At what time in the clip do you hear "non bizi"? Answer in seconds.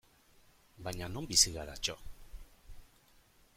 1.15-1.53